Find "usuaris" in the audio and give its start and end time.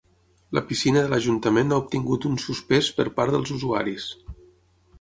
3.59-4.09